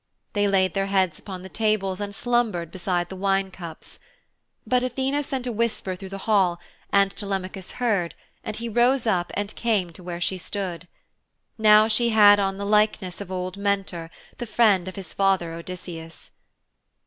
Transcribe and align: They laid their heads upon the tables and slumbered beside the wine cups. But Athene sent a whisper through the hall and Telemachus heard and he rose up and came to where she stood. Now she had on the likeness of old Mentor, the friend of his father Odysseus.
They 0.33 0.47
laid 0.47 0.73
their 0.73 0.87
heads 0.87 1.19
upon 1.19 1.43
the 1.43 1.47
tables 1.47 2.01
and 2.01 2.15
slumbered 2.15 2.71
beside 2.71 3.09
the 3.09 3.15
wine 3.15 3.51
cups. 3.51 3.99
But 4.65 4.81
Athene 4.81 5.21
sent 5.21 5.45
a 5.45 5.51
whisper 5.51 5.95
through 5.95 6.09
the 6.09 6.17
hall 6.25 6.59
and 6.91 7.15
Telemachus 7.15 7.73
heard 7.73 8.15
and 8.43 8.55
he 8.55 8.67
rose 8.67 9.05
up 9.05 9.29
and 9.35 9.55
came 9.55 9.91
to 9.93 10.01
where 10.01 10.19
she 10.19 10.39
stood. 10.39 10.87
Now 11.59 11.87
she 11.87 12.09
had 12.09 12.39
on 12.39 12.57
the 12.57 12.65
likeness 12.65 13.21
of 13.21 13.31
old 13.31 13.57
Mentor, 13.57 14.09
the 14.39 14.47
friend 14.47 14.87
of 14.87 14.95
his 14.95 15.13
father 15.13 15.53
Odysseus. 15.53 16.31